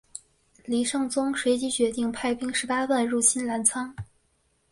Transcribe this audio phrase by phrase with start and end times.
[0.65, 3.93] 黎圣宗随即决定派兵十八万入侵澜沧。